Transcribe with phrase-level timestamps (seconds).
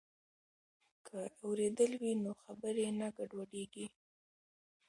[1.07, 3.87] که اورېدل وي نو خبرې نه ګډوډیږي.